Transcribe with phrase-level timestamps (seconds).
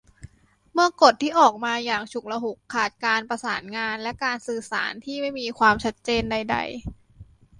[0.73, 6.57] เมื่อกฎที่ออกมาอย่างฉุกละหุก ขาดการประสานงาน และการสื่อสารที่ไม่มีความชัดเจนใดใด